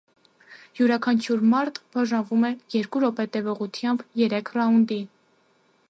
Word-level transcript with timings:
Յուրաքանչյուր 0.79 1.43
մարտ 1.51 1.77
բաժանվում 1.97 2.47
է 2.49 2.51
երկու 2.77 3.03
րոպե 3.05 3.29
տևողությամբ 3.37 4.05
երեք 4.23 4.55
ռաունդի։ 4.59 5.01